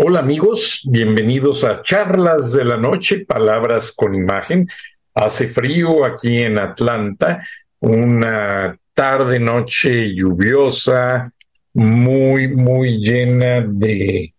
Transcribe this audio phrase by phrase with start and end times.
[0.00, 4.68] Hola amigos, bienvenidos a Charlas de la Noche, Palabras con Imagen.
[5.12, 7.44] Hace frío aquí en Atlanta,
[7.80, 11.32] una tarde, noche lluviosa,
[11.74, 14.32] muy, muy llena de,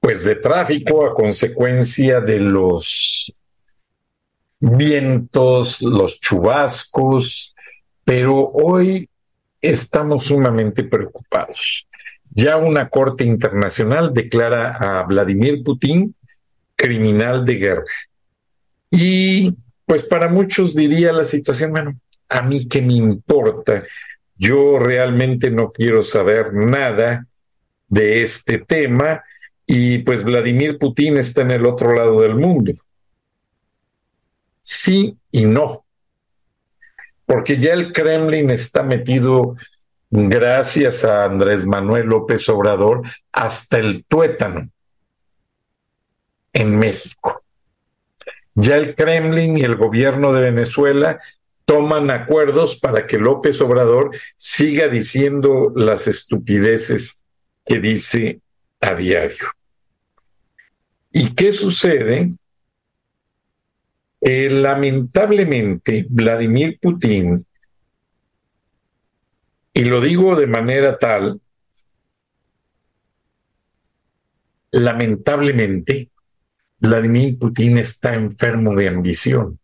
[0.00, 3.32] pues de tráfico a consecuencia de los
[4.58, 7.54] vientos, los chubascos,
[8.04, 9.08] pero hoy
[9.60, 11.86] estamos sumamente preocupados.
[12.38, 16.14] Ya una corte internacional declara a Vladimir Putin
[16.76, 17.84] criminal de guerra.
[18.92, 19.52] Y
[19.84, 23.82] pues para muchos diría la situación, bueno, a mí qué me importa,
[24.36, 27.26] yo realmente no quiero saber nada
[27.88, 29.24] de este tema
[29.66, 32.72] y pues Vladimir Putin está en el otro lado del mundo.
[34.62, 35.84] Sí y no,
[37.26, 39.56] porque ya el Kremlin está metido,
[40.10, 44.70] gracias a Andrés Manuel López Obrador, hasta el tuétano
[46.52, 47.42] en México.
[48.54, 51.20] Ya el Kremlin y el gobierno de Venezuela
[51.64, 57.20] toman acuerdos para que López Obrador siga diciendo las estupideces
[57.64, 58.40] que dice
[58.80, 59.46] a diario.
[61.12, 62.32] ¿Y qué sucede?
[64.20, 67.46] Eh, lamentablemente, Vladimir Putin,
[69.78, 71.40] y lo digo de manera tal,
[74.72, 76.10] lamentablemente,
[76.80, 79.60] Vladimir Putin está enfermo de ambición,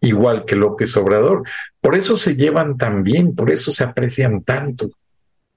[0.00, 1.42] igual que López Obrador.
[1.78, 4.88] Por eso se llevan tan bien, por eso se aprecian tanto,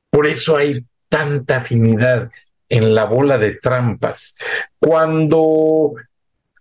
[0.10, 2.30] por eso hay tanta afinidad
[2.68, 4.36] en la bola de trampas.
[4.80, 5.94] Cuando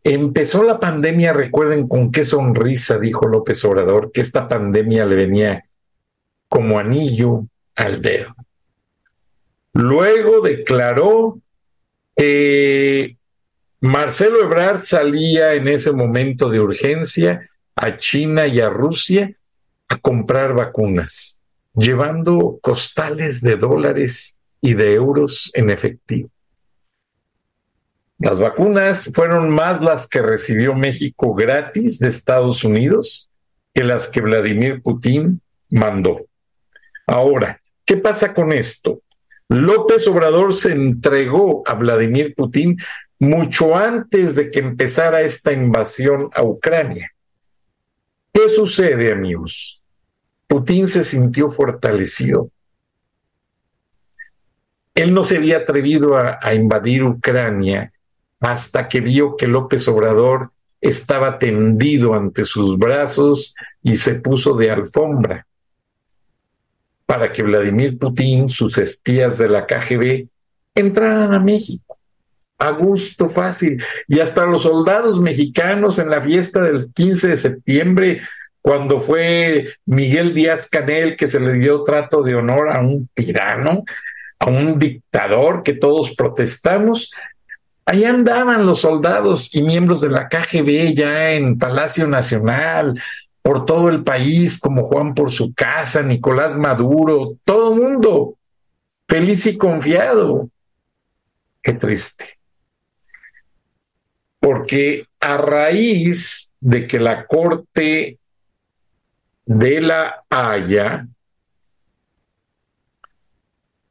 [0.04, 5.65] empezó la pandemia, recuerden con qué sonrisa dijo López Obrador que esta pandemia le venía
[6.48, 8.34] como anillo al dedo.
[9.72, 11.40] Luego declaró
[12.16, 13.16] que
[13.80, 19.36] Marcelo Ebrard salía en ese momento de urgencia a China y a Rusia
[19.88, 21.40] a comprar vacunas,
[21.74, 26.30] llevando costales de dólares y de euros en efectivo.
[28.18, 33.28] Las vacunas fueron más las que recibió México gratis de Estados Unidos
[33.74, 36.24] que las que Vladimir Putin mandó.
[37.06, 39.02] Ahora, ¿qué pasa con esto?
[39.48, 42.76] López Obrador se entregó a Vladimir Putin
[43.20, 47.12] mucho antes de que empezara esta invasión a Ucrania.
[48.32, 49.80] ¿Qué sucede, amigos?
[50.48, 52.50] Putin se sintió fortalecido.
[54.94, 57.92] Él no se había atrevido a, a, invadir Ucrania
[58.40, 60.50] hasta que vio que López Obrador
[60.80, 65.45] estaba tendido ante sus brazos y se puso de alfombra
[67.06, 70.26] para que Vladimir Putin, sus espías de la KGB,
[70.74, 71.86] entraran a México
[72.58, 73.82] a gusto, fácil.
[74.08, 78.22] Y hasta los soldados mexicanos en la fiesta del 15 de septiembre,
[78.60, 83.84] cuando fue Miguel Díaz Canel que se le dio trato de honor a un tirano,
[84.38, 87.10] a un dictador que todos protestamos,
[87.84, 93.00] ahí andaban los soldados y miembros de la KGB ya en Palacio Nacional,
[93.46, 98.36] por todo el país, como Juan por su casa, Nicolás Maduro, todo mundo
[99.06, 100.50] feliz y confiado.
[101.62, 102.24] Qué triste
[104.40, 108.18] porque a raíz de que la Corte
[109.44, 111.06] de la Haya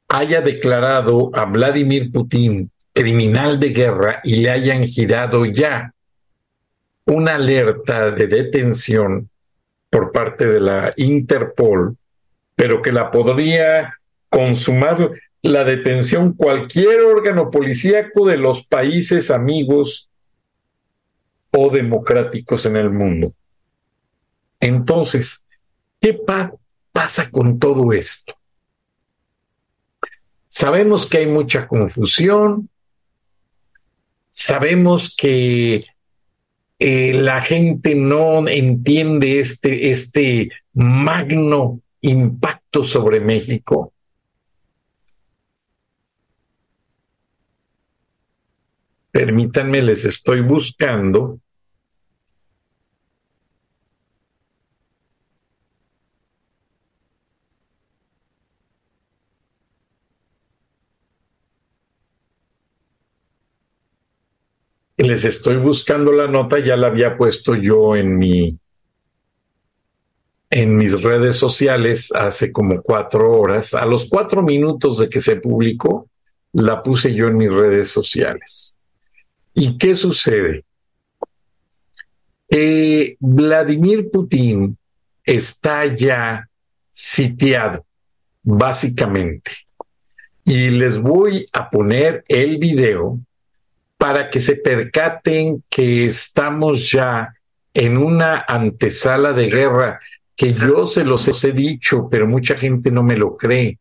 [0.10, 5.94] haya declarado a Vladimir Putin criminal de guerra y le hayan girado ya
[7.06, 9.30] una alerta de detención
[9.96, 11.96] por parte de la Interpol,
[12.54, 13.98] pero que la podría
[14.28, 15.10] consumar
[15.42, 20.10] la detención cualquier órgano policíaco de los países amigos
[21.52, 23.34] o democráticos en el mundo.
[24.60, 25.46] Entonces,
[26.02, 26.20] ¿qué,
[26.92, 28.36] pasa con todo esto?
[30.50, 32.70] Sabemos que hay mucha confusión,
[34.30, 35.86] sabemos que
[36.80, 43.94] eh, la gente no entiende este, este magno impacto sobre México.
[49.12, 51.40] Permítanme, les estoy buscando.
[65.06, 68.58] Les estoy buscando la nota, ya la había puesto yo en mi
[70.50, 73.76] en mis redes sociales hace como cuatro horas.
[73.76, 76.10] A los cuatro minutos de que se publicó,
[76.54, 78.78] la puse yo en mis redes sociales.
[79.54, 80.66] ¿Y qué sucede?
[82.50, 84.76] Eh, Vladimir Putin
[85.24, 86.50] está ya
[86.92, 87.86] sitiado,
[88.42, 89.52] básicamente.
[90.46, 93.20] Y les voy a poner el video
[93.98, 97.34] para que se percaten que estamos ya
[97.74, 100.00] en una antesala de guerra
[100.36, 103.80] que yo se los he dicho, pero mucha gente no me lo cree.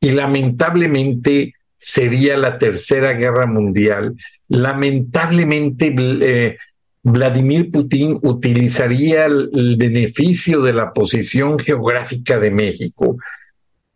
[0.00, 4.16] Y lamentablemente sería la tercera guerra mundial.
[4.48, 6.58] Lamentablemente, eh,
[7.02, 13.16] Vladimir Putin utilizaría el, beneficio de la posición geográfica de México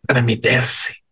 [0.05, 1.06] para meterse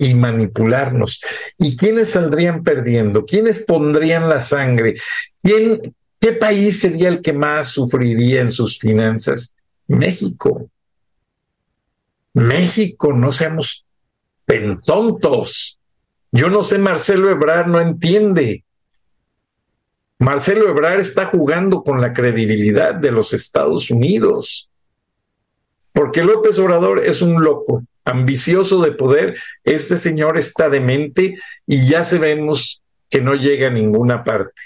[0.00, 1.20] y manipularnos.
[1.58, 3.26] ¿Y quiénes saldrían perdiendo?
[3.26, 4.94] ¿Quiénes pondrían la sangre?
[5.42, 9.54] ¿Quién, ¿Qué país sería el que más sufriría en sus finanzas?
[9.86, 10.70] México.
[12.32, 13.84] México, no seamos
[14.46, 15.78] pentontos.
[16.32, 18.64] Yo no sé, Marcelo Ebrard no entiende.
[20.18, 24.70] Marcelo Ebrard está jugando con la credibilidad de los Estados Unidos.
[25.92, 29.36] Porque López Obrador es un loco, ambicioso de poder.
[29.64, 34.60] Este señor está demente y ya sabemos que no llega a ninguna parte.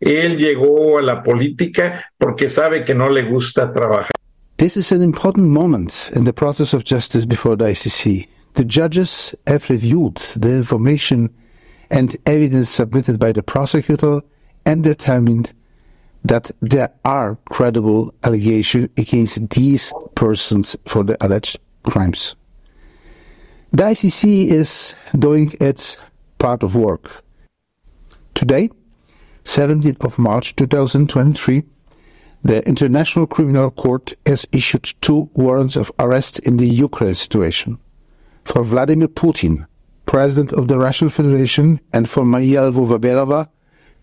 [0.00, 4.10] Él llegó a la política porque sabe que no le gusta trabajar.
[4.56, 8.28] This is an important moment in the process of justice before the ICC.
[8.54, 11.30] The judges have reviewed the information
[11.90, 14.20] and evidence submitted by the prosecutor
[14.64, 15.52] and determined
[16.24, 22.34] that there are credible allegations against these persons for the alleged crimes.
[23.72, 25.96] The ICC is doing its
[26.38, 27.24] part of work.
[28.34, 28.70] Today,
[29.44, 31.62] 17th of March 2023,
[32.42, 37.78] the International Criminal Court has issued two warrants of arrest in the Ukraine situation
[38.44, 39.66] for Vladimir Putin,
[40.06, 43.48] President of the Russian Federation, and for Maria Lvova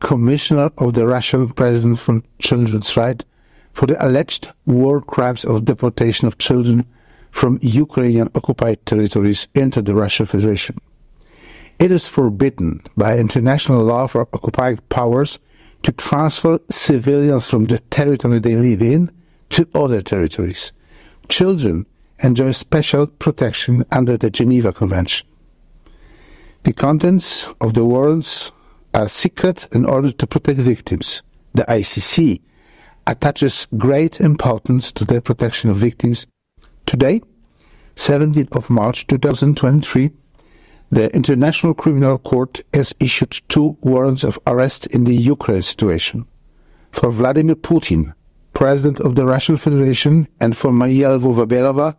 [0.02, 3.24] Commissioner of the Russian President for Children's Rights,
[3.72, 6.86] for the alleged war crimes of deportation of children
[7.30, 10.78] from Ukrainian occupied territories into the Russian Federation.
[11.80, 15.40] It is forbidden by international law for occupied powers
[15.84, 19.12] to transfer civilians from the territory they live in
[19.52, 20.74] to other territories.
[21.30, 21.86] Children
[22.20, 25.28] enjoy special protection under the Geneva Convention.
[26.64, 28.52] The contents of the warrants
[28.94, 31.22] are secret in order to protect victims.
[31.54, 32.42] The ICC
[33.08, 36.28] attaches great importance to the protection of victims.
[36.86, 37.22] Today,
[37.96, 40.12] 17th of March 2023,
[40.92, 46.26] the International Criminal Court has issued two warrants of arrest in the Ukraine situation
[46.92, 48.14] for Vladimir Putin,
[48.54, 51.96] President of the Russian Federation, and for Maria Lvova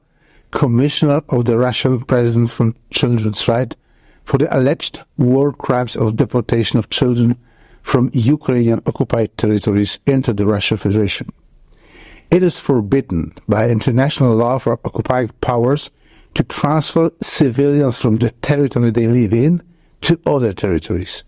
[0.51, 3.77] Commissioner of the Russian President for Children's Rights,
[4.25, 7.37] for the alleged war crimes of deportation of children
[7.83, 11.29] from Ukrainian occupied territories into the Russian Federation.
[12.31, 15.91] It is forbidden by international law for occupied powers
[16.35, 19.63] to transfer civilians from the territory they live in
[20.03, 21.25] to other territories.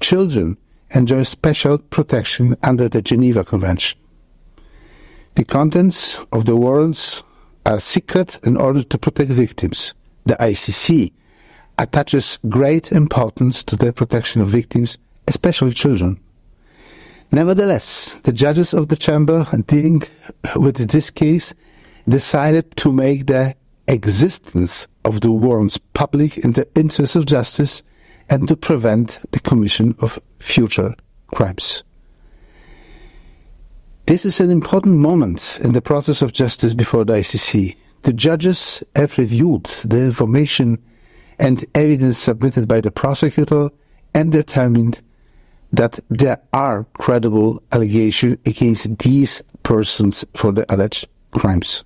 [0.00, 0.58] Children
[0.90, 3.98] enjoy special protection under the Geneva Convention.
[5.36, 7.22] The contents of the warrants
[7.64, 9.94] are secret in order to protect victims.
[10.26, 11.12] The ICC
[11.82, 16.20] attaches great importance to the protection of victims, especially children.
[17.32, 20.02] Nevertheless, the judges of the chamber dealing
[20.54, 21.54] with this case
[22.08, 23.54] decided to make the
[23.88, 27.82] existence of the warrants public in the interest of justice
[28.28, 30.94] and to prevent the commission of future
[31.34, 31.82] crimes.
[34.06, 37.76] This is an important moment in the process of justice before the ICC.
[38.02, 40.78] The judges have reviewed the information
[41.42, 43.68] and evidence submitted by the prosecutor
[44.14, 45.02] and determined
[45.72, 51.82] that there are credible allegations against these persons for the alleged crimes.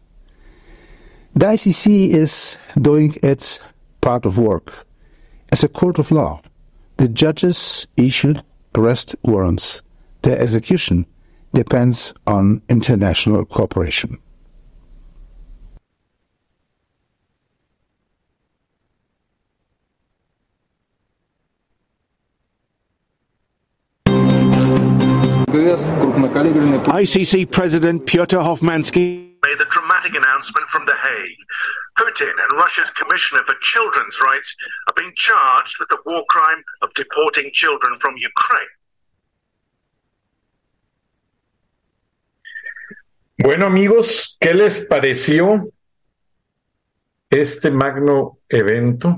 [1.34, 3.58] The ICC is doing its
[4.02, 4.72] part of work.
[5.52, 6.42] As a court of law,
[6.98, 8.42] the judges issued
[8.74, 9.80] arrest warrants.
[10.20, 11.06] Their execution
[11.54, 14.18] depends on international cooperation.
[25.74, 31.38] ICC President Pyotr Hofmansky made the dramatic announcement from The Hague.
[31.98, 34.54] Putin and Russia's Commissioner for Children's Rights
[34.86, 38.68] are being charged with the war crime of deporting children from Ukraine.
[43.38, 45.66] Bueno amigos, ¿qué les pareció
[47.28, 49.16] este magno evento?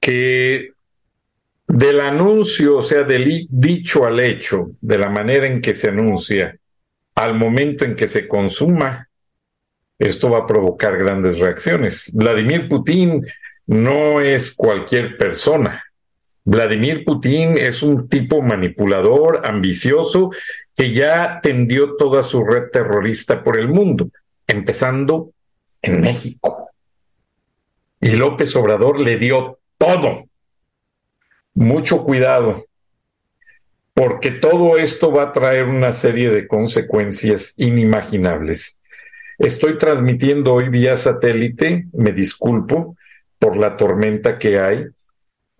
[0.00, 0.72] Que
[1.72, 6.56] del anuncio, o sea, del dicho al hecho, de la manera en que se anuncia,
[7.14, 9.08] al momento en que se consuma,
[9.96, 12.10] esto va a provocar grandes reacciones.
[12.12, 13.24] Vladimir Putin
[13.66, 15.84] no es cualquier persona.
[16.42, 20.30] Vladimir Putin es un tipo manipulador, ambicioso,
[20.74, 24.10] que ya tendió toda su red terrorista por el mundo,
[24.44, 25.30] empezando
[25.82, 26.68] en México.
[28.00, 30.29] Y López Obrador le dio todo
[31.54, 32.64] mucho cuidado,
[33.94, 38.78] porque todo esto va a traer una serie de consecuencias inimaginables.
[39.38, 42.96] Estoy transmitiendo hoy vía satélite, me disculpo
[43.38, 44.86] por la tormenta que hay,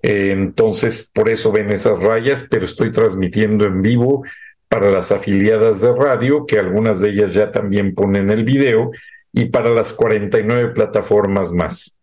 [0.02, 4.25] eh, entonces por eso ven esas rayas, pero estoy transmitiendo en vivo
[4.68, 8.90] para las afiliadas de radio, que algunas de ellas ya también ponen el video,
[9.32, 11.99] y para las 49 plataformas más.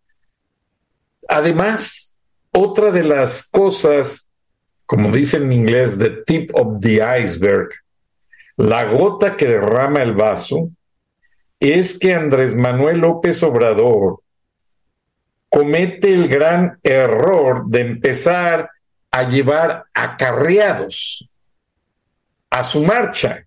[1.27, 2.16] Además,
[2.57, 4.29] otra de las cosas,
[4.85, 7.69] como dice en inglés, the tip of the iceberg,
[8.55, 10.69] la gota que derrama el vaso,
[11.59, 14.21] es que Andrés Manuel López Obrador
[15.49, 18.69] comete el gran error de empezar
[19.11, 21.29] a llevar acarreados
[22.49, 23.45] a su marcha.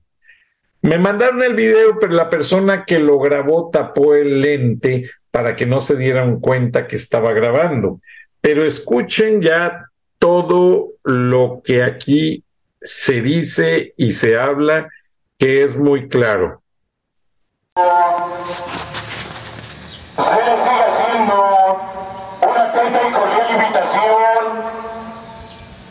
[0.83, 5.67] Me mandaron el video, pero la persona que lo grabó tapó el lente para que
[5.67, 8.01] no se dieran cuenta que estaba grabando.
[8.41, 9.87] Pero escuchen ya
[10.19, 12.45] todo lo que aquí
[12.81, 14.89] se dice y se habla,
[15.39, 16.63] que es muy claro.
[17.75, 17.81] Se
[20.21, 21.35] le sigue haciendo
[22.43, 24.43] una atenta y cordial invitación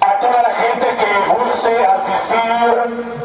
[0.02, 3.19] a toda la gente que guste asistir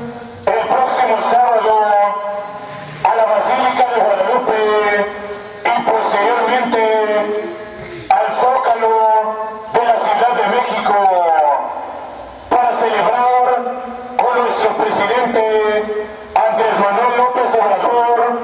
[15.04, 18.40] nuestro presidente Andrés Manuel López Obrador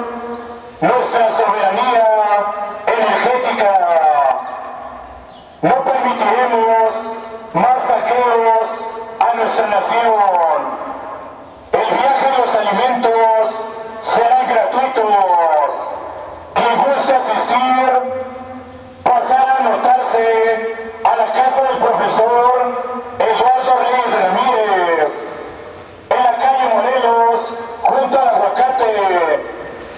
[0.81, 2.07] nuestra soberanía
[2.87, 3.73] energética.
[5.63, 6.91] No permitiremos
[7.55, 8.69] más saqueos
[9.21, 10.81] a nuestra nación.
[11.73, 13.65] El viaje de los alimentos
[14.15, 15.71] serán gratuitos.
[16.55, 17.87] Quien guste asistir,
[19.05, 25.13] pasar a anotarse a la casa del profesor Eduardo Reyes Ramírez,
[26.11, 29.35] en la calle Morelos, junto al aguacate,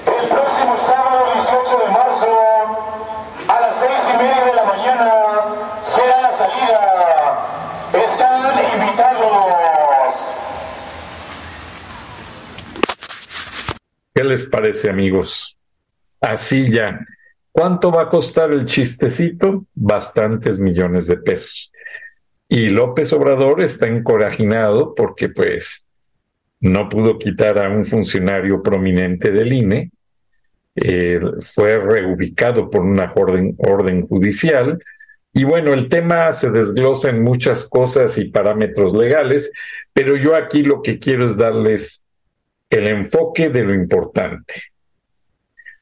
[0.06, 2.32] el próximo sábado 18 de marzo,
[3.48, 5.12] a las seis y media de la mañana,
[5.82, 6.80] será la salida.
[7.92, 8.42] Están
[8.74, 10.14] invitados.
[14.14, 15.58] ¿Qué les parece, amigos?
[16.20, 16.98] Así ya.
[17.50, 19.66] ¿Cuánto va a costar el chistecito?
[19.74, 21.70] Bastantes millones de pesos.
[22.48, 25.84] Y López Obrador está encorajinado porque, pues,
[26.60, 29.90] no pudo quitar a un funcionario prominente del INE.
[30.76, 31.20] Eh,
[31.54, 34.82] fue reubicado por una orden, orden judicial.
[35.34, 39.52] Y bueno, el tema se desglosa en muchas cosas y parámetros legales,
[39.92, 42.01] pero yo aquí lo que quiero es darles
[42.72, 44.54] el enfoque de lo importante.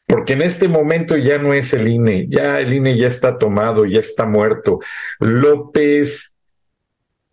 [0.06, 3.86] Porque en este momento ya no es el INE, ya el INE ya está tomado,
[3.86, 4.80] ya está muerto.
[5.20, 6.34] López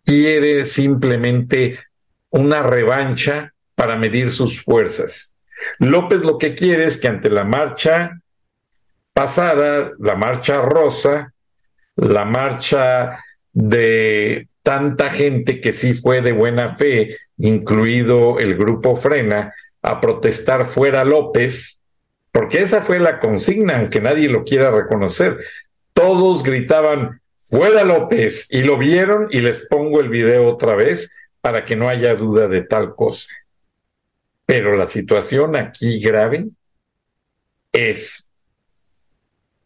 [0.04, 1.76] quiere simplemente
[2.30, 5.34] una revancha para medir sus fuerzas.
[5.80, 8.20] López lo que quiere es que ante la marcha
[9.12, 11.34] pasada, la marcha rosa,
[11.96, 19.54] la marcha de tanta gente que sí fue de buena fe, incluido el grupo Frena,
[19.82, 21.80] a protestar fuera López,
[22.32, 25.38] porque esa fue la consigna, aunque nadie lo quiera reconocer.
[25.92, 31.64] Todos gritaban fuera López y lo vieron y les pongo el video otra vez para
[31.64, 33.32] que no haya duda de tal cosa.
[34.44, 36.46] Pero la situación aquí grave
[37.72, 38.30] es,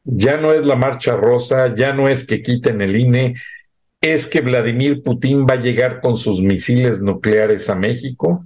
[0.04, 3.34] ya no es la marcha rosa, ya no es que quiten el INE,
[4.02, 8.44] es que Vladimir Putin va a llegar con sus misiles nucleares a México,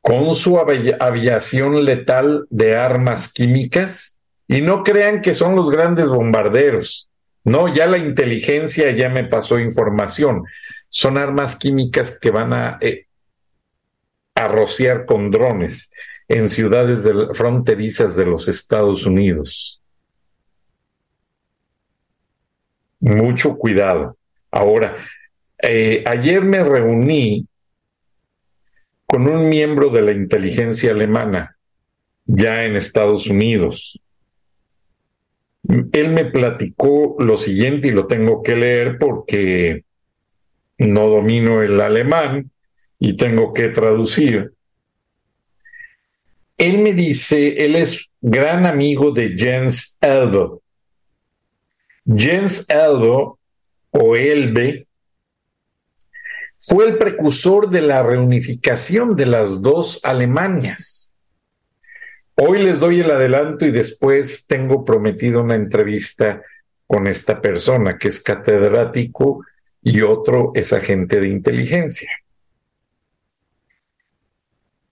[0.00, 7.10] con su aviación letal de armas químicas, y no crean que son los grandes bombarderos.
[7.44, 10.42] No, ya la inteligencia ya me pasó información.
[10.88, 13.06] Son armas químicas que van a, eh,
[14.34, 15.92] rociar con drones
[16.26, 19.79] en ciudades fronterizas de los Estados Unidos.
[23.00, 24.16] Mucho cuidado.
[24.50, 24.94] Ahora,
[25.62, 27.46] eh, ayer me reuní
[29.06, 31.56] con un miembro de la inteligencia alemana,
[32.26, 34.00] ya en Estados Unidos.
[35.92, 39.84] Él me platicó lo siguiente y lo tengo que leer porque
[40.78, 42.50] no domino el alemán
[42.98, 44.52] y tengo que traducir.
[46.56, 50.62] Él me dice, él es gran amigo de Jens Elbo.
[52.16, 53.38] Jens Elbo,
[53.90, 54.86] o Elbe,
[56.58, 61.12] fue el precursor de la reunificación de las dos Alemanias.
[62.34, 66.42] Hoy les doy el adelanto y después tengo prometido una entrevista
[66.86, 69.44] con esta persona que es catedrático
[69.82, 72.10] y otro es agente de inteligencia.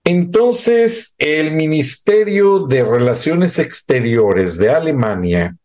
[0.03, 5.55] Entonces, el Ministerio de Relaciones Exteriores de Alemania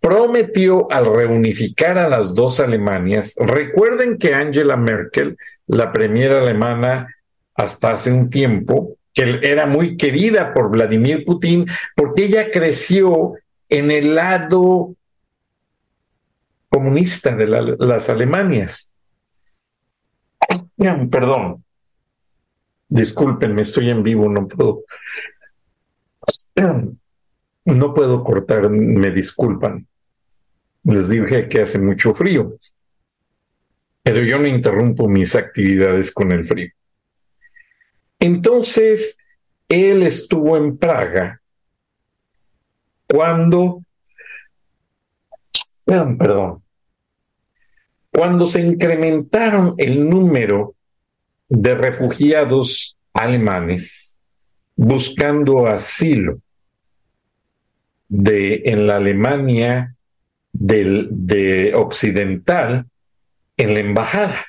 [0.00, 5.36] prometió al reunificar a las dos Alemanias, recuerden que Angela Merkel,
[5.66, 7.14] la primera alemana
[7.54, 13.34] hasta hace un tiempo, que era muy querida por Vladimir Putin, porque ella creció
[13.68, 14.94] en el lado
[16.68, 18.92] comunista de las Alemanias.
[21.10, 21.64] Perdón,
[22.88, 24.84] Discúlpenme, estoy en vivo, no puedo.
[27.66, 29.86] No puedo cortar, me disculpan.
[30.84, 32.58] Les dije que hace mucho frío,
[34.04, 36.70] pero yo no interrumpo mis actividades con el frío.
[38.20, 39.18] Entonces,
[39.68, 41.40] él estuvo en Praga
[43.08, 43.82] cuando,
[45.84, 46.62] perdón,
[48.12, 50.76] cuando se incrementaron el número
[51.48, 54.16] de refugiados alemanes
[54.76, 56.40] buscando asilo
[58.08, 59.94] de, en la Alemania
[60.52, 62.86] del, de occidental
[63.56, 64.46] en la embajada.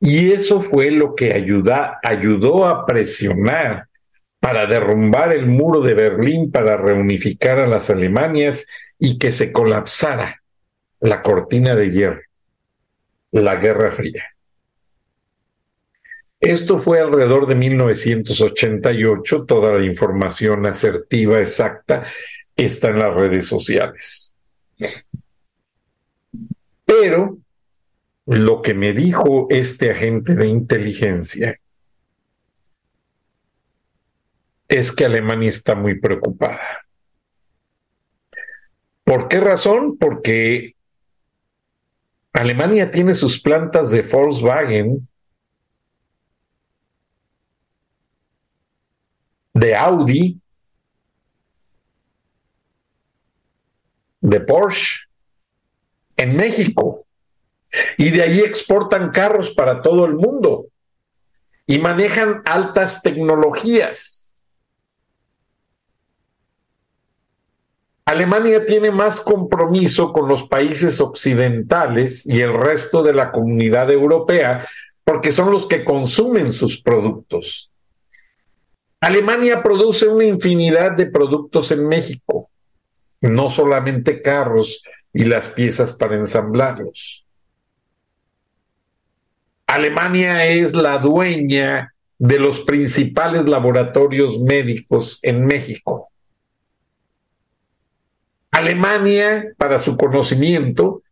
[0.00, 3.86] Y eso fue lo que ayudó a presionar
[4.40, 8.66] para derrumbar el muro de Berlín, para reunificar a las Alemanias
[8.98, 10.42] y que se colapsara
[11.00, 12.22] la cortina de hierro,
[13.30, 14.24] la Guerra Fría.
[16.40, 22.04] Esto fue alrededor de 1988, toda la información asertiva, exacta,
[22.56, 24.34] está en las redes sociales.
[26.86, 27.38] Pero
[28.24, 31.60] lo que me dijo este agente de inteligencia
[34.66, 36.86] es que Alemania está muy preocupada.
[39.04, 39.98] ¿Por qué razón?
[39.98, 40.76] Porque
[42.32, 45.06] Alemania tiene sus plantas de Volkswagen
[49.60, 50.40] de Audi,
[54.20, 55.08] de Porsche
[56.16, 57.06] en México.
[57.98, 60.66] Y de ahí exportan carros para todo el mundo
[61.66, 64.34] y manejan altas tecnologías.
[68.06, 74.66] Alemania tiene más compromiso con los países occidentales y el resto de la comunidad europea
[75.04, 77.69] porque son los que consumen sus productos.
[79.00, 82.50] Alemania produce una infinidad de productos en México,
[83.22, 84.82] no solamente carros
[85.12, 87.24] y las piezas para ensamblarlos.
[89.66, 96.10] Alemania es la dueña de los principales laboratorios médicos en México.
[98.50, 101.02] Alemania, para su conocimiento,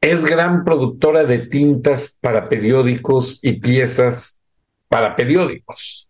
[0.00, 4.40] es gran productora de tintas para periódicos y piezas
[4.88, 6.07] para periódicos.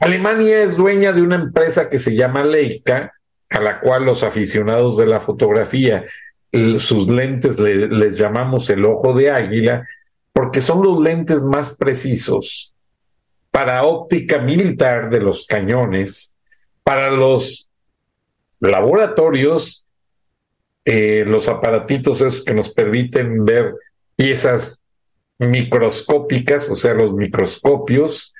[0.00, 3.12] Alemania es dueña de una empresa que se llama Leica,
[3.48, 6.04] a la cual los aficionados de la fotografía,
[6.78, 9.86] sus lentes les llamamos el ojo de águila,
[10.32, 12.74] porque son los lentes más precisos
[13.50, 16.34] para óptica militar de los cañones,
[16.82, 17.70] para los
[18.60, 19.86] laboratorios,
[20.84, 23.74] eh, los aparatitos esos que nos permiten ver
[24.14, 24.82] piezas
[25.38, 28.34] microscópicas, o sea, los microscopios,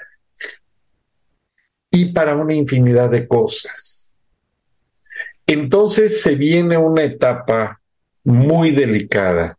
[1.96, 4.14] y para una infinidad de cosas.
[5.46, 7.80] Entonces se viene una etapa
[8.22, 9.56] muy delicada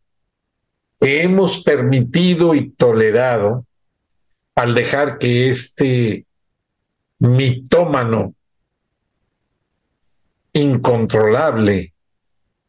[0.99, 3.65] que hemos permitido y tolerado
[4.53, 6.25] al dejar que este
[7.17, 8.35] mitómano
[10.53, 11.93] incontrolable,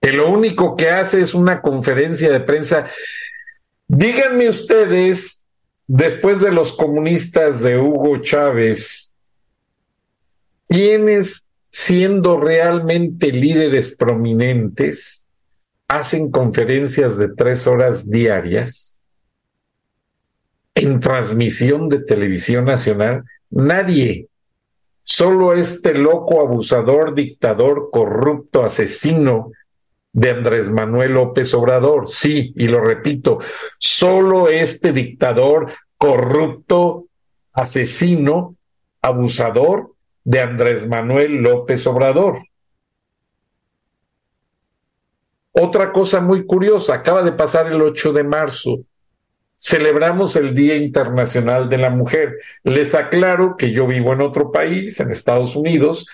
[0.01, 2.89] que lo único que hace es una conferencia de prensa.
[3.87, 5.45] Díganme ustedes,
[5.87, 9.09] después de los comunistas de Hugo Chávez,
[10.69, 15.25] ¿quiénes siendo realmente líderes prominentes
[15.89, 18.99] hacen conferencias de tres horas diarias
[20.75, 23.25] en transmisión de televisión nacional?
[23.51, 24.29] Nadie.
[25.03, 29.53] Solo este loco abusador, dictador, corrupto, asesino
[30.13, 32.11] de Andrés Manuel López Obrador.
[32.11, 33.39] Sí, y lo repito,
[33.79, 37.07] solo este dictador, corrupto,
[37.55, 38.57] asesino,
[39.01, 39.95] abusador
[40.29, 42.43] de Andrés Manuel López Obrador.
[45.53, 48.77] Otra cosa muy curiosa, acaba de pasar el 8 de marzo.
[49.57, 52.37] Celebramos el Día Internacional de la Mujer.
[52.63, 56.07] Les aclaro que yo vivo en otro país, en Estados Unidos,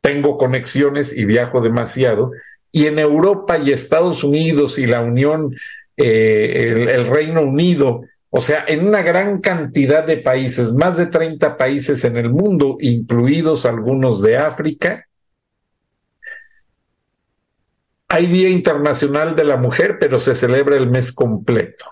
[0.00, 2.32] tengo conexiones y viajo demasiado,
[2.72, 5.54] y en Europa y Estados Unidos y la Unión,
[5.96, 11.06] eh, el, el Reino Unido, o sea, en una gran cantidad de países, más de
[11.06, 15.08] 30 países en el mundo, incluidos algunos de África,
[18.08, 21.86] hay Día Internacional de la Mujer, pero se celebra el mes completo,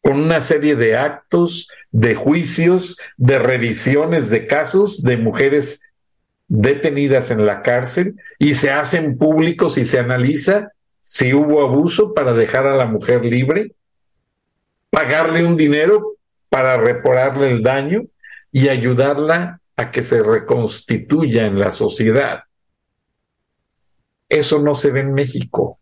[0.00, 5.82] con una serie de actos, de juicios, de revisiones de casos de mujeres
[6.48, 12.32] detenidas en la cárcel y se hacen públicos y se analiza si hubo abuso para
[12.32, 13.74] dejar a la mujer libre
[14.92, 16.18] pagarle un dinero
[16.50, 18.02] para repararle el daño
[18.52, 22.44] y ayudarla a que se reconstituya en la sociedad.
[24.28, 25.80] Eso no se ve en México.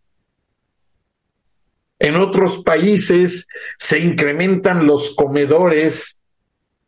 [1.98, 6.20] En otros países se incrementan los comedores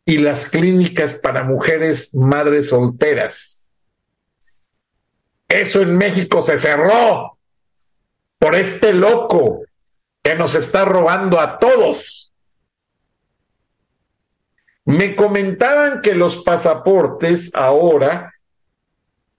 [0.05, 3.67] y las clínicas para mujeres madres solteras.
[5.49, 7.37] Eso en México se cerró
[8.39, 9.63] por este loco
[10.23, 12.33] que nos está robando a todos.
[14.85, 18.33] Me comentaban que los pasaportes ahora,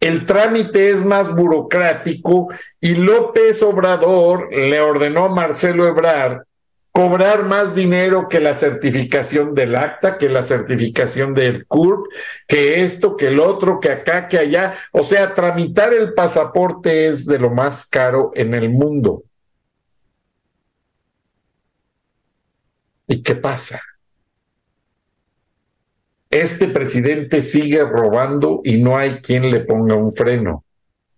[0.01, 2.49] el trámite es más burocrático
[2.81, 6.43] y López Obrador le ordenó a Marcelo Ebrard
[6.97, 12.07] cobrar más dinero que la certificación del acta, que la certificación del CURP,
[12.47, 14.75] que esto, que el otro, que acá, que allá.
[14.93, 19.25] O sea, tramitar el pasaporte es de lo más caro en el mundo.
[23.07, 23.81] ¿Y qué pasa?
[26.31, 30.65] Este presidente sigue robando y no hay quien le ponga un freno,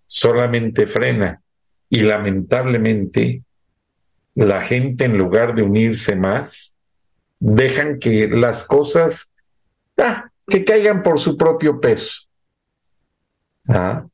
[0.07, 1.40] solamente frena.
[1.88, 3.42] Y lamentablemente,
[4.35, 6.75] la gente en lugar de unirse más,
[7.38, 9.31] dejan que las cosas
[9.96, 12.27] ah, que caigan por su propio peso.
[13.68, 14.07] ¿Ah?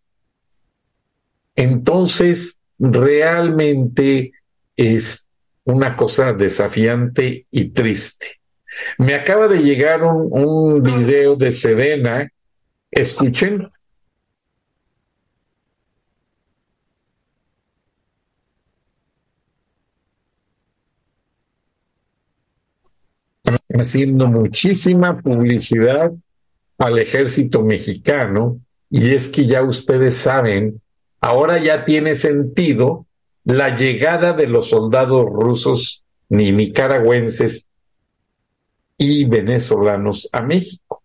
[1.56, 4.32] Entonces, realmente
[4.76, 5.26] es
[5.64, 8.40] una cosa desafiante y triste.
[8.98, 12.30] Me acaba de llegar un, video de Sedena.
[12.90, 13.68] Escuchen.
[23.74, 26.12] haciendo muchísima publicidad
[26.78, 30.80] al ejército mexicano y es que ya ustedes saben,
[31.20, 33.06] ahora ya tiene sentido
[33.44, 37.68] la llegada de los soldados rusos ni nicaragüenses
[38.96, 41.02] y venezolanos a México.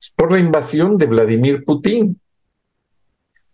[0.00, 2.20] Es por la invasión de Vladimir Putin.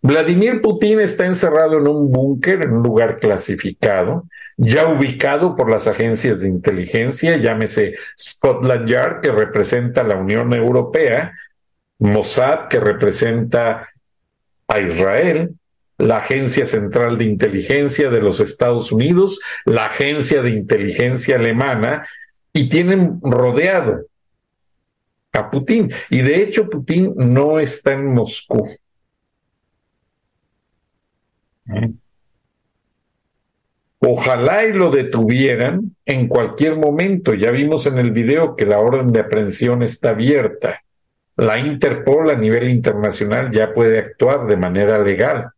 [0.01, 4.25] Vladimir Putin está encerrado en un búnker, en un lugar clasificado,
[4.57, 10.53] ya ubicado por las agencias de inteligencia, llámese Scotland Yard, que representa a la Unión
[10.53, 11.33] Europea,
[11.99, 13.89] Mossad, que representa
[14.67, 15.58] a Israel,
[15.99, 22.07] la Agencia Central de Inteligencia de los Estados Unidos, la Agencia de Inteligencia Alemana,
[22.53, 24.05] y tienen rodeado
[25.33, 25.91] a Putin.
[26.09, 28.69] Y de hecho Putin no está en Moscú.
[33.99, 37.33] Ojalá y lo detuvieran en cualquier momento.
[37.33, 40.81] Ya vimos en el video que la orden de aprehensión está abierta.
[41.35, 45.51] La Interpol a nivel internacional ya puede actuar de manera legal.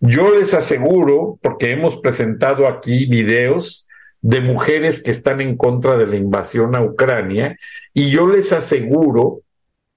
[0.00, 3.86] Yo les aseguro, porque hemos presentado aquí videos
[4.22, 7.56] de mujeres que están en contra de la invasión a Ucrania
[7.94, 9.42] y yo les aseguro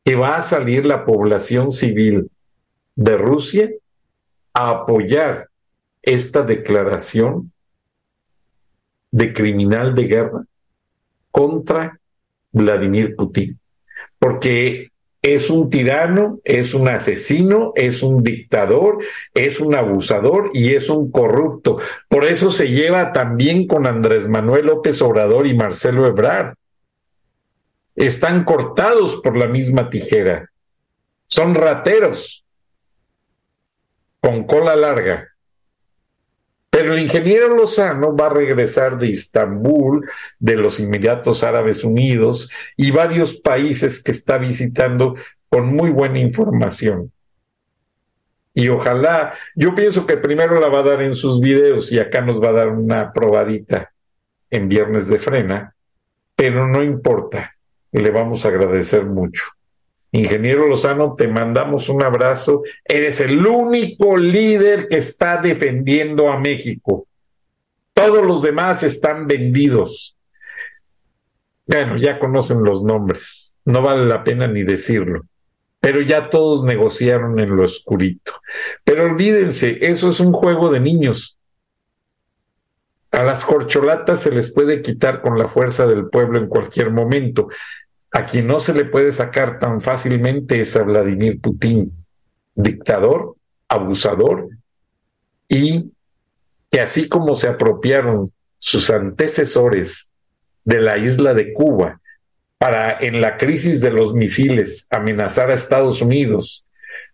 [0.03, 2.29] que va a salir la población civil
[2.95, 3.69] de Rusia
[4.53, 5.49] a apoyar
[6.01, 7.51] esta declaración
[9.11, 10.43] de criminal de guerra
[11.31, 11.99] contra
[12.51, 13.57] Vladimir Putin,
[14.19, 14.91] porque
[15.23, 18.99] es un tirano, es un asesino, es un dictador,
[19.33, 21.77] es un abusador y es un corrupto.
[22.09, 26.55] Por eso se lleva también con Andrés Manuel López Obrador y Marcelo Ebrard.
[27.95, 30.49] Están cortados por la misma tijera.
[31.25, 32.45] Son rateros
[34.19, 35.32] con cola larga.
[36.73, 40.09] Pero el ingeniero Lozano va a regresar de Istambul,
[40.39, 45.13] de los Emiratos Árabes Unidos y varios países que está visitando
[45.49, 47.11] con muy buena información.
[48.55, 52.21] Y ojalá, yo pienso que primero la va a dar en sus videos y acá
[52.21, 53.93] nos va a dar una probadita
[54.49, 55.75] en Viernes de Frena,
[56.35, 57.53] pero no importa,
[57.91, 59.43] le vamos a agradecer mucho.
[60.13, 62.61] Ingeniero Lozano, te mandamos un abrazo.
[62.85, 67.07] Eres el único líder que está defendiendo a México.
[67.95, 70.15] Todos los demás están vendidos.
[71.65, 73.55] Bueno, ya conocen los nombres.
[73.65, 75.23] No vale la pena ni decirlo.
[75.79, 78.33] Pero ya todos negociaron en lo oscurito.
[78.83, 81.39] Pero olvídense, eso es un juego de niños.
[83.09, 87.47] A las corcholatas se les puede quitar con la fuerza del pueblo en cualquier momento.
[88.13, 91.91] A quien no se le puede sacar tan fácilmente es a Vladimir Putin,
[92.53, 93.35] dictador,
[93.67, 94.49] abusador,
[95.49, 95.91] y
[96.69, 100.11] que así como se apropiaron sus antecesores
[100.63, 101.99] de la isla de Cuba
[102.59, 106.65] para en la crisis de los misiles amenazar a Estados Unidos,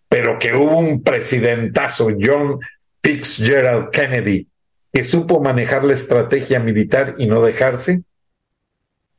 [0.08, 2.60] pero que hubo un presidentazo, John
[3.02, 4.48] Fitzgerald Kennedy,
[4.92, 8.02] que supo manejar la estrategia militar y no dejarse,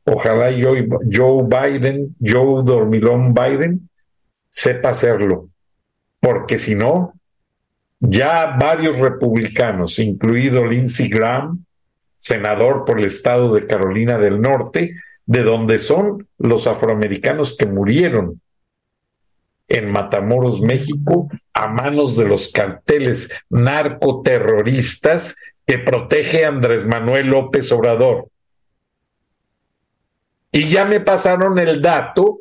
[0.04, 3.88] Ojalá Joe, Joe Biden, Joe Dormilón Biden,
[4.48, 5.48] sepa hacerlo,
[6.20, 7.14] porque si no,
[8.00, 11.64] ya varios republicanos, incluido Lindsey Graham,
[12.18, 18.40] senador por el estado de Carolina del Norte, de donde son los afroamericanos que murieron
[19.68, 25.36] en Matamoros, México, a manos de los carteles narcoterroristas
[25.66, 28.28] que protege Andrés Manuel López Obrador.
[30.52, 32.40] Y ya me pasaron el dato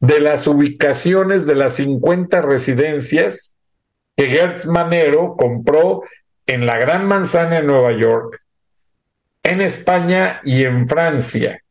[0.00, 3.56] de las ubicaciones de las 50 residencias
[4.16, 6.02] que Gertz Manero compró
[6.46, 8.42] en la Gran Manzana de Nueva York,
[9.42, 11.62] en España y en Francia.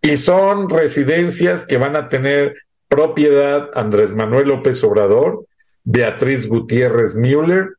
[0.00, 2.54] Y son residencias que van a tener
[2.86, 5.46] propiedad Andrés Manuel López Obrador,
[5.82, 7.70] Beatriz Gutiérrez Müller,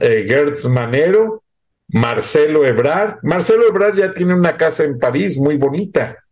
[0.00, 1.42] eh, Gertz Manero
[1.88, 3.18] Marcelo Ebrard.
[3.22, 6.24] Marcelo Ebrard ya tiene una casa en París muy bonita.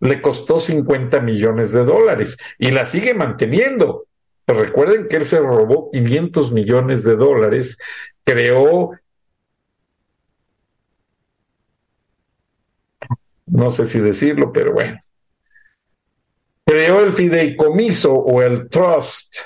[0.00, 4.06] Le costó 50 millones de dólares y la sigue manteniendo.
[4.46, 7.78] recuerden que él se robó 500 millones de dólares,
[8.24, 8.90] creó,
[13.46, 14.98] no sé si decirlo, pero bueno,
[16.64, 19.36] creó el fideicomiso o el trust,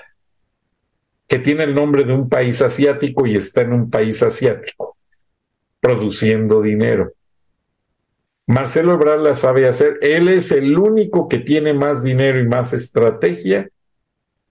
[1.27, 4.95] que tiene el nombre de un país asiático y está en un país asiático
[5.85, 7.13] produciendo dinero.
[8.47, 9.99] Marcelo Ebrard la sabe hacer.
[10.01, 13.69] Él es el único que tiene más dinero y más estrategia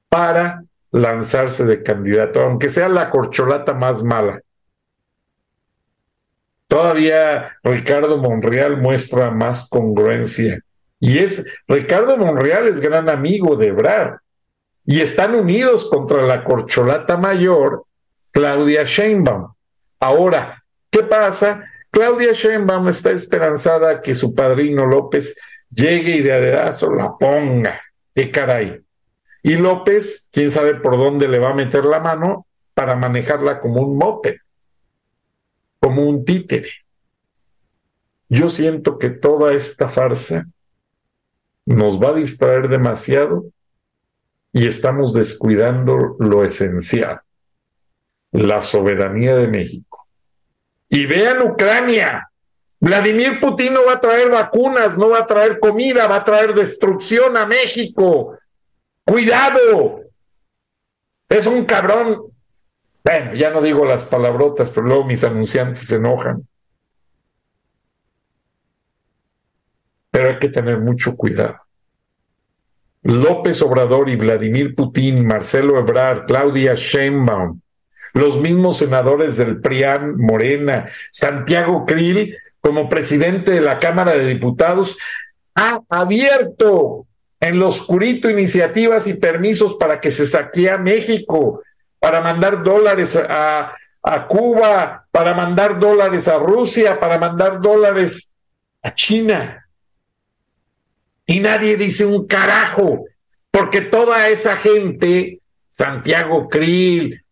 [0.10, 4.42] para lanzarse de candidato, aunque sea la corcholata más mala.
[6.68, 10.60] Todavía Ricardo Monreal muestra más congruencia.
[11.00, 14.20] Y es, Ricardo Monreal es gran amigo de Ebrard.
[14.86, 17.86] Y están unidos contra la corcholata mayor,
[18.30, 19.52] Claudia Sheinbaum.
[20.00, 20.63] Ahora,
[20.94, 21.66] ¿Qué pasa?
[21.90, 25.36] Claudia Sheinbaum está esperanzada que su padrino López
[25.72, 27.82] llegue y de adedazo la ponga.
[28.14, 28.80] ¡Qué caray!
[29.42, 33.82] Y López, quién sabe por dónde le va a meter la mano para manejarla como
[33.82, 34.42] un mope,
[35.80, 36.70] como un títere.
[38.30, 40.46] Yo siento que toda esta farsa
[41.66, 43.46] nos va a distraer demasiado
[44.52, 47.22] y estamos descuidando lo esencial,
[48.32, 49.93] la soberanía de México.
[50.90, 52.30] Y vean Ucrania.
[52.80, 56.54] Vladimir Putin no va a traer vacunas, no va a traer comida, va a traer
[56.54, 58.38] destrucción a México.
[59.06, 60.02] Cuidado.
[61.30, 62.24] Es un cabrón.
[63.04, 66.48] Bueno, ya no digo las palabrotas, pero luego mis anunciantes se enojan.
[70.12, 71.58] Pero hay que tener mucho cuidado.
[73.04, 77.60] López Obrador y Vladimir Putin, Marcelo Ebrard, Claudia Sheinbaum,
[78.14, 84.98] los mismos senadores del PRIAN, Morena, Santiago Krill, como presidente de la Cámara de Diputados,
[85.56, 87.06] ha abierto
[87.40, 91.62] en lo oscurito iniciativas y permisos para que se saquee a México,
[92.00, 98.32] para mandar dólares a, a Cuba, para mandar dólares a Rusia, para mandar dólares
[98.82, 99.68] a China.
[101.26, 103.06] Y nadie dice un carajo,
[103.52, 105.40] porque toda esa gente,
[105.72, 107.23] Santiago Krill,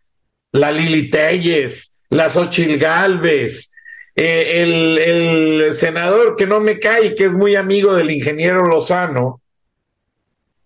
[0.51, 3.71] la Lili Telles, la Xochil Galvez,
[4.15, 9.41] eh, el, el senador que no me cae, que es muy amigo del ingeniero Lozano,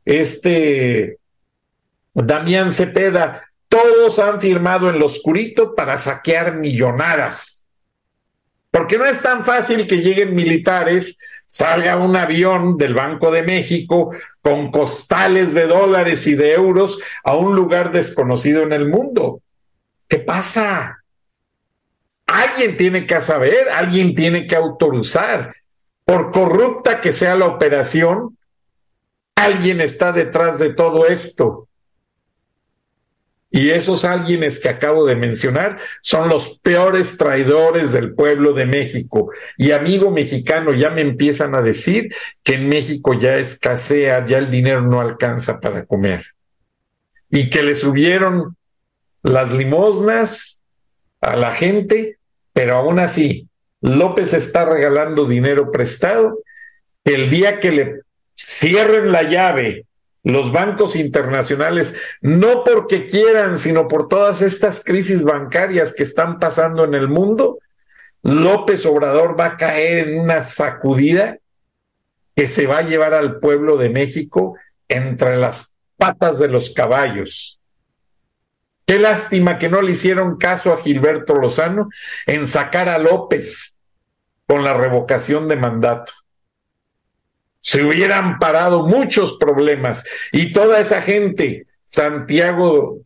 [0.04, 1.18] este
[2.14, 7.68] Damián Cepeda, todos han firmado en lo oscurito para saquear millonadas.
[8.72, 14.14] Porque no es tan fácil que lleguen militares, salga un avión del Banco de México
[14.42, 19.42] con costales de dólares y de euros a un lugar desconocido en el mundo.
[20.08, 21.04] ¿Qué pasa?
[22.28, 25.56] Alguien tiene que saber, alguien tiene que autorizar.
[26.04, 28.38] Por corrupta que sea la operación,
[29.36, 31.68] alguien está detrás de todo esto.
[33.56, 39.32] Y esos alguienes que acabo de mencionar son los peores traidores del pueblo de México.
[39.58, 42.14] Y amigo mexicano, ya me empiezan a decir
[42.44, 46.26] que en México ya escasea, ya el dinero no alcanza para comer.
[47.30, 48.58] Y que le subieron
[49.26, 50.62] las limosnas
[51.20, 52.20] a la gente,
[52.54, 53.50] pero aún así,
[53.82, 56.40] López está regalando dinero prestado.
[57.04, 58.02] El día que le
[58.36, 59.86] cierren la llave
[60.22, 66.84] los bancos internacionales, no porque quieran, sino por todas estas crisis bancarias que están pasando
[66.84, 67.58] en el mundo,
[68.22, 71.40] López Obrador va a caer en una sacudida
[72.36, 74.56] que se va a llevar al pueblo de México
[74.88, 77.60] entre las patas de los caballos.
[78.86, 81.90] Qué lástima que no le hicieron caso a Gilberto Lozano
[82.28, 83.78] en sacar a López
[84.48, 86.14] con la revocación de mandato.
[87.60, 93.00] Se hubieran parado muchos problemas y toda esa gente, Santiago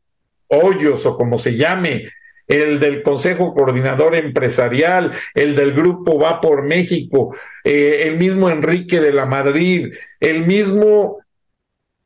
[0.48, 2.10] Hoyos o como se llame,
[2.50, 9.00] el del Consejo Coordinador Empresarial, el del Grupo Va por México, eh, el mismo Enrique
[9.00, 11.20] de la Madrid, el mismo,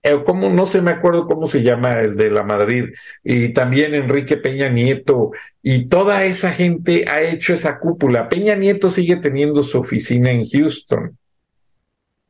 [0.03, 0.21] eh.
[0.51, 2.89] No se me acuerdo cómo se llama el de la Madrid,
[3.23, 8.29] y también Enrique Peña Nieto, y toda esa gente ha hecho esa cúpula.
[8.29, 11.17] Peña Nieto sigue teniendo su oficina en Houston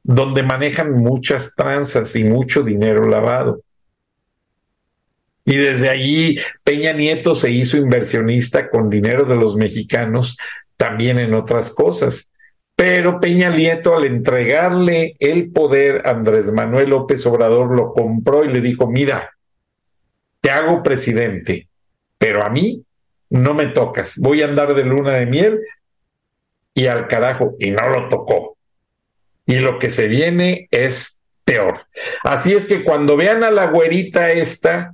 [0.03, 3.61] donde manejan muchas tranzas y mucho dinero lavado.
[5.45, 10.37] Y desde allí Peña Nieto se hizo inversionista con dinero de los mexicanos
[10.77, 12.31] también en otras cosas.
[12.85, 18.49] Pero Peña Nieto al entregarle el poder a Andrés Manuel López Obrador lo compró y
[18.49, 19.31] le dijo, mira,
[20.41, 21.69] te hago presidente,
[22.17, 22.83] pero a mí
[23.29, 25.61] no me tocas, voy a andar de luna de miel
[26.73, 28.57] y al carajo, y no lo tocó
[29.45, 31.85] y lo que se viene es peor.
[32.25, 34.93] Así es que cuando vean a la güerita esta,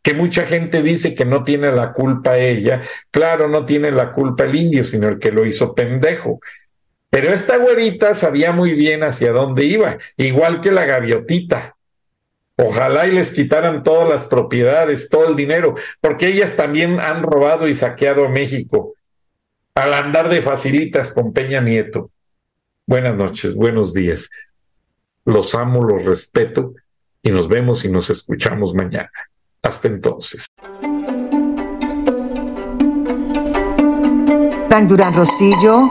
[0.00, 2.80] que mucha gente dice que no tiene la culpa ella,
[3.10, 6.40] claro, no tiene la culpa el indio, sino el que lo hizo pendejo.
[7.10, 11.76] Pero esta güerita sabía muy bien hacia dónde iba, igual que la gaviotita.
[12.56, 17.68] Ojalá y les quitaran todas las propiedades, todo el dinero, porque ellas también han robado
[17.68, 18.94] y saqueado a México
[19.74, 22.10] al andar de facilitas con Peña Nieto.
[22.86, 24.30] Buenas noches, buenos días.
[25.24, 26.74] Los amo, los respeto
[27.22, 29.10] y nos vemos y nos escuchamos mañana.
[29.62, 30.46] Hasta entonces.
[34.88, 35.90] Durán Rosillo